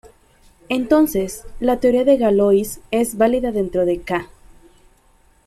[0.67, 4.27] Entonces la teoría de Galois es válida dentro de "K".